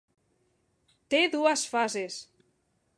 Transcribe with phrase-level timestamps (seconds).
[1.15, 2.19] Té dues fases.